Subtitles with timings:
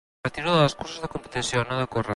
[0.21, 2.09] Em retiro de les curses de competició, no de córrer.